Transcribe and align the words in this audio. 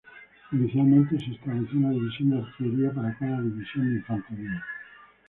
Inicialmente 0.51 1.19
se 1.19 1.29
estableció 1.31 1.77
una 1.77 1.91
división 1.91 2.31
de 2.31 2.39
artillería 2.39 2.91
para 2.91 3.15
cada 3.19 3.39
división 3.39 3.87
de 3.87 3.99
infantería. 3.99 4.63